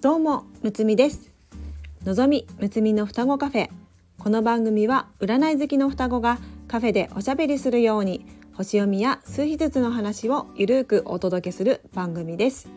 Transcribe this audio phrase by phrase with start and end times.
[0.00, 1.30] どうもむつみです。
[2.06, 3.68] のぞみむつみの双子カフェ。
[4.18, 6.38] この番組は占い好きの双子が
[6.68, 8.24] カフェでおしゃべりするように
[8.54, 12.70] 星読みや数秘術の話をゆるくお届けする番組です。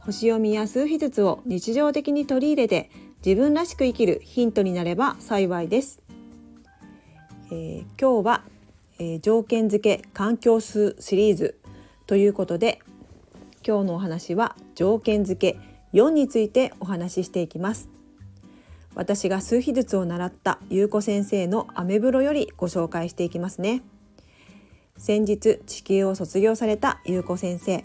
[0.00, 2.90] 星読みや数秘術を日常的に取り入れて
[3.24, 6.02] 自分らしく生きるヒントになれば幸いです、
[7.52, 8.42] えー、今日は、
[8.98, 11.60] えー、条件付け環境数シリーズ
[12.08, 12.80] ということで
[13.64, 17.88] 今日のお話は条件付け4についてお話ししていきます。
[18.94, 23.82] 私が数秘術を習った優子先生のアメブロよりご紹介していきますね。
[24.96, 27.82] 先日地球を卒業された優子先生。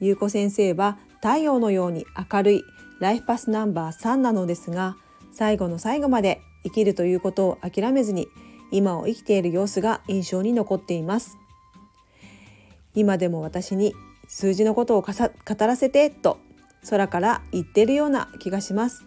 [0.00, 2.64] 優子先生は太陽のように明るい
[3.00, 4.96] ライフパスナンバー3なのですが
[5.32, 8.28] 最後の最後まで生きるということを諦めずに
[8.70, 11.36] 今を生きている様子が印象に残っています。
[12.94, 13.94] 今でも私に
[14.28, 15.12] 数字のことを語
[15.66, 16.38] らせてと
[16.88, 19.06] 空から言ってるような気がします。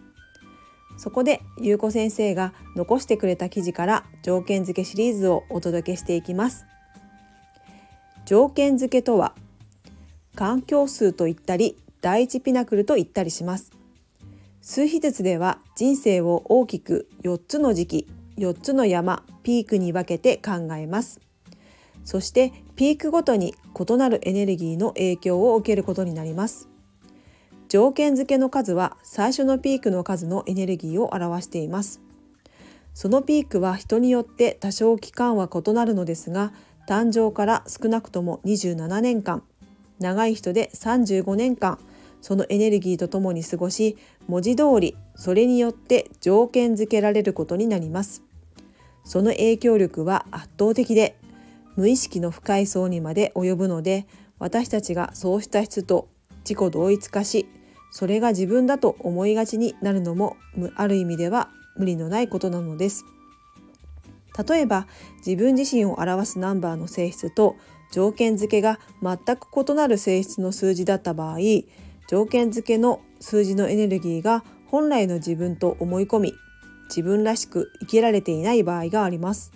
[0.97, 6.65] そこで優子先生が残してくれた記事から条件付けシリーズをお届けしていきます。
[8.25, 9.35] 条件付けとは
[10.35, 13.71] 環境数と言ったり第一ピナクルと言ったりします。
[14.61, 21.19] 数秘術では人生を大きく4つの時期4つの山ピークに分けて考えます。
[22.03, 26.69] そしてピークごとに異なるエネルギーの影響を受けることになります。
[27.67, 32.01] 条件付けの数は最初のピークの数のエネルギーを表しています。
[32.93, 36.53] そのピークは人によって多少期間は異なるのですが
[36.87, 39.43] 誕生から少なくとも27年間
[39.99, 41.77] 長い人で35年間
[42.21, 48.23] そのエネルギーとともに過ごし文字通りそれによって条件付けられることになります。
[49.03, 51.17] その影響力は圧倒的で
[51.75, 54.07] 無意識の深い層にまで及ぶので
[54.39, 56.07] 私たちがそうした質と
[56.47, 57.47] 自己同一化し
[57.91, 60.37] それが自分だと思いがちになるのも
[60.75, 63.05] ある意味では無理のないことなのです。
[64.47, 64.85] 例えば
[65.25, 67.55] 自分自身を表すナンバーの性質と
[67.93, 71.37] 条件付けが全く異なる性質の数字だった場合
[72.09, 76.33] 条件付けの数字のエネルギーが本来の自分と思い込み
[76.89, 79.53] 自分らしく生きられていない場合があります。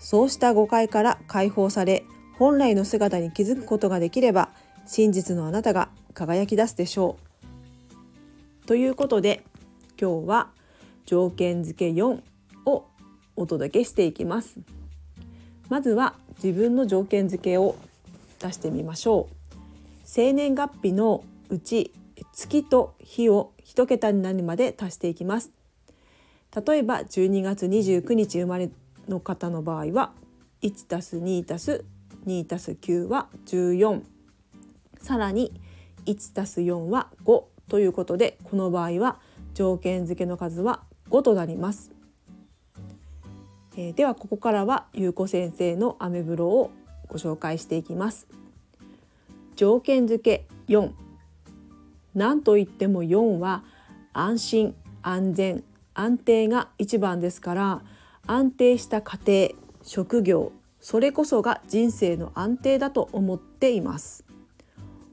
[0.00, 2.04] そうした誤解から解放され
[2.36, 4.50] 本来の姿に気づくことができれば
[4.84, 7.16] 真実のあなたが輝き出すでしょ
[8.64, 8.66] う。
[8.66, 9.44] ということで
[10.00, 10.50] 今日は
[11.06, 12.20] 条件付け4
[12.64, 12.86] を
[13.36, 14.58] お届けしていきます。
[15.68, 17.76] まずは自分の条件付けを
[18.40, 19.56] 出してみましょう。
[20.04, 21.92] 生年月日のうち
[22.32, 25.50] 月と日を1桁になるまで足していきます。
[26.66, 28.70] 例えば12月29日生まれ
[29.08, 30.12] の方の場合は
[30.62, 31.44] 1 2
[32.26, 34.02] 2 9は14
[35.00, 35.52] さらに
[36.06, 39.18] 1たす4は5ということでこの場合は
[39.54, 41.90] 条件付けの数は5となります。
[43.76, 46.70] えー、ではここからはゆうこ先生のアメブロを
[47.08, 48.26] ご紹介していきます。
[49.56, 50.90] 条件付け4
[52.14, 53.64] なんといっても4は
[54.12, 55.64] 安心安全
[55.94, 57.82] 安定が一番ですから
[58.26, 59.48] 安定した家庭
[59.82, 64.24] 職業それこそが人生の安定だと思っています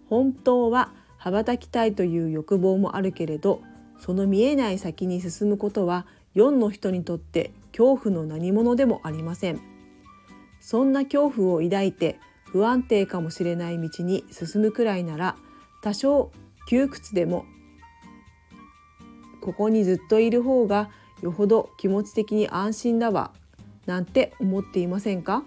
[0.10, 3.62] 本当は羽ばたきたいという欲望もあるけれど
[4.00, 9.60] その見えない先に進むことは4の人にとって恐怖の何者でもありません。
[10.62, 15.36] そんな恐怖を抱いて不安定かもしれない道に進むくらいなら
[15.82, 16.32] 多少
[16.68, 17.46] 窮屈でも
[19.42, 20.90] ここにずっといる方が
[21.22, 23.32] よほど気持ち的に安心だわ
[23.86, 25.44] なんて思っていませんか？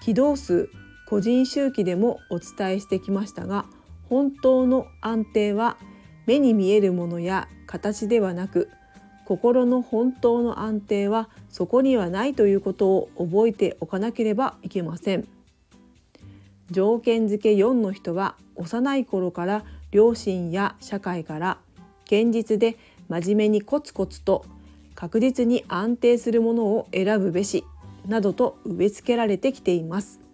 [0.00, 0.70] 起動数
[1.08, 3.64] 個人周期でもお伝えしてきましたが
[4.10, 5.78] 本当の安定は
[6.26, 8.68] 目に見えるものや形ではなく
[9.24, 15.28] 心の本当の安定はそこにはないということを覚えておかなければいけません。
[16.70, 21.58] 条件付け4の人は幼い頃から両親や社会から
[22.04, 22.76] 現実で
[23.08, 24.44] 真面目にコツコツと
[24.94, 27.64] 確実に安定するものを選ぶべし
[28.06, 30.27] などと植え付けられてきています。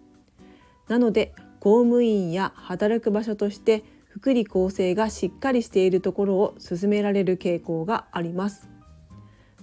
[0.87, 8.69] なので公務員や働く場所として福利厚生がしっかりしているところを進められる傾向があります。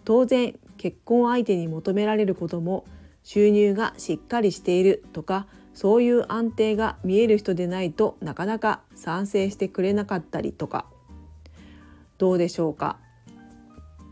[0.05, 2.85] 当然結婚相手に求められることも
[3.23, 10.87] 収入がしっかりしているとかそういう安定が見える人でないとなかなか賛成してくれなかったりとか。
[12.19, 12.99] どうでしょうか？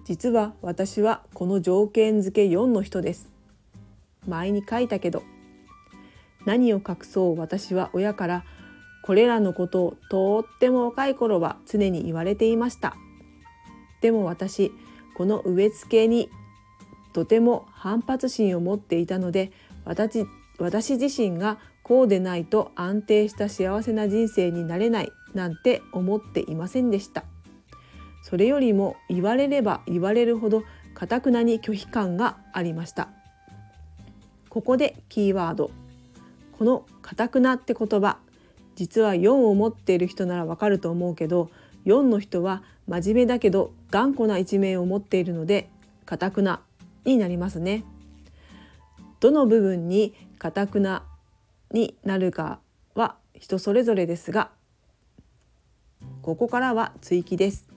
[0.04, 3.30] 実は私はこの条件付け4の人です。
[4.26, 5.22] 前に書いたけど
[6.46, 8.44] 何を隠そう私は親から
[9.02, 12.96] これらのことをとっても若い頃は常に言われていました。
[14.00, 14.72] でも私
[15.16, 16.30] この植え付けに
[17.12, 19.52] とても反発心を持っていたので
[19.84, 20.24] 私
[20.58, 27.24] 私自身がこうでないと安定した幸せな人生になれないなんて思っていませんでした。
[28.22, 30.62] それよりも言われれば言われるほど
[30.94, 33.08] かたくなに拒否感がありました。
[34.48, 35.70] ここでキーワード。
[36.60, 38.18] この「かたくな」って言葉
[38.76, 41.50] 実は4を持っている人ならわかると思うけど
[41.86, 45.70] 4の人は真面目だけど頑固な一面を持っているので
[46.04, 46.60] かたくな
[47.06, 47.82] になりますね。
[49.20, 51.02] どの部分にかたくな
[51.72, 52.60] になるか
[52.94, 54.50] は人それぞれですが
[56.20, 57.70] ここからは追記です。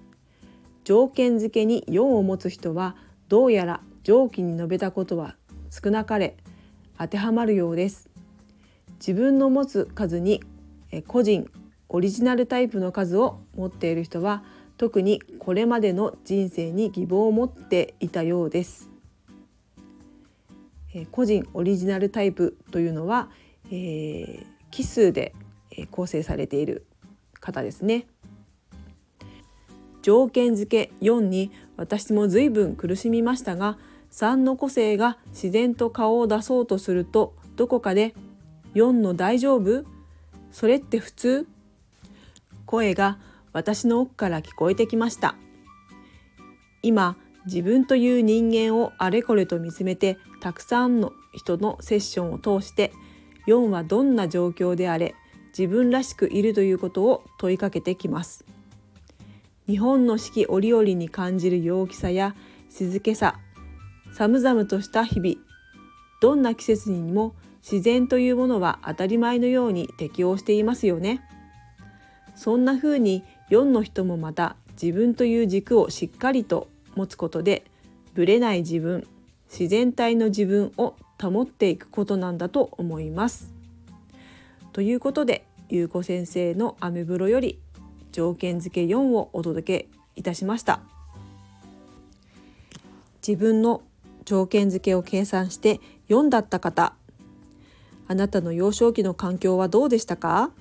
[0.83, 2.97] 条件付けに4を持つ人は
[3.29, 5.37] どうやら上記に述べたことは
[5.69, 6.35] 少なかれ
[6.99, 8.12] 当てはまるようです。
[9.05, 10.41] 自分の持つ数に
[11.07, 11.51] 個人
[11.89, 14.45] オリジナルタイプの数を持っている人は
[14.77, 18.89] 特にこれまでの人生に希望を持っていたようです。
[21.11, 23.29] 個人オリジナルタイプというのは、
[23.69, 25.33] えー、奇数で
[25.91, 26.85] 構成されている
[27.41, 28.07] 方ですね。
[30.01, 33.77] 条件付け4に私も随分苦しみましたが
[34.11, 38.13] 3の個性が自然と顔を出そうとするとどこかで
[38.75, 39.83] 4の大丈夫？
[40.51, 41.47] それって普通？
[42.65, 43.19] 声が
[43.51, 45.35] 私の奥から聞こえてきました。
[46.81, 52.91] 今自分という人間をあれこれと見つめてたくさんの人のセッションを通して
[53.47, 55.15] 4はどんな状況であれ
[55.57, 58.45] 自分らしくいるということを問いかけてきます。
[59.67, 62.35] 日本の四季折々に感じる陽気さや
[62.69, 63.39] 静けさ
[64.13, 65.35] 寒々とした日々
[66.21, 71.25] どんな季節にも自然というものは当たり前のように適応していますよね。
[72.35, 77.63] そんな風に4の人もまた自分という軸をしっかりと持つことで
[78.13, 79.07] ぶれない自分
[79.49, 83.53] 自然体の自分を保っていくことなんだと思います。
[84.73, 87.59] ということでゆうこ先生のアメブロより
[88.11, 90.81] 条件付け4をお届けいたしました。
[93.25, 93.83] 自分の
[94.25, 96.93] 条件付けを計算して4だった方
[98.07, 100.51] あなたの幼少期の環境はどうでしたか？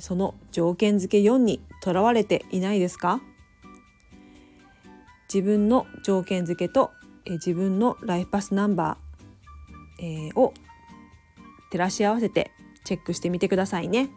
[0.00, 3.20] その条件付け4にとらわれていないですか？
[5.32, 6.90] 自分の条件付けと
[7.26, 10.54] え自分のライフパスナンバー、えー、を
[11.70, 12.52] 照らし合わせて
[12.84, 14.10] チェックしてみてくださいね。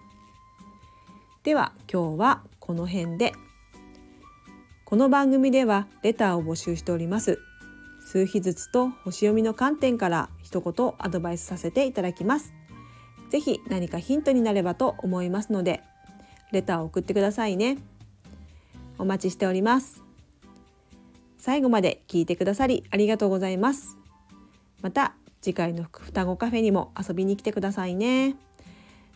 [1.43, 3.33] では今日はこの辺で。
[4.85, 7.39] この番組ではレターを募集しております。
[8.11, 12.53] 数日ずつと星読みの観点から一言アドバイスさせていただきます。
[13.29, 15.83] ぜひ何かヒントになればと思いますので
[16.51, 17.77] レターを送ってくださいね。
[18.97, 20.08] お待ちしております。
[21.39, 23.97] 最後まで聞いてくださりありがとうございます。
[24.81, 28.35] また次回の双子カフェにも遊びに来てくださいね。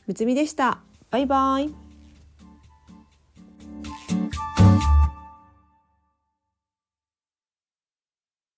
[0.08, 0.80] むつみでした。
[1.12, 1.83] バイバイ。